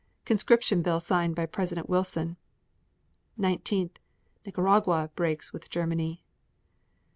[0.25, 2.37] Conscription bill signed by President Wilson.
[3.37, 3.91] 19.
[4.47, 6.23] Nicaragua breaks with Germany.
[6.23, 6.27] 22 26.